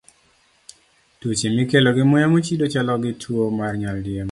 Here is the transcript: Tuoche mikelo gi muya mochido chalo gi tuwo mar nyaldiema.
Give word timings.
Tuoche 1.19 1.47
mikelo 1.57 1.89
gi 1.95 2.03
muya 2.09 2.27
mochido 2.31 2.65
chalo 2.73 2.93
gi 3.03 3.11
tuwo 3.21 3.45
mar 3.57 3.73
nyaldiema. 3.81 4.19